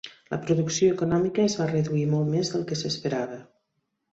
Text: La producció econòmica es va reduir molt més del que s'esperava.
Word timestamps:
La 0.29 0.37
producció 0.45 0.87
econòmica 0.95 1.45
es 1.49 1.57
va 1.61 1.67
reduir 1.73 2.07
molt 2.17 2.33
més 2.37 2.53
del 2.55 2.67
que 2.73 2.79
s'esperava. 2.81 3.39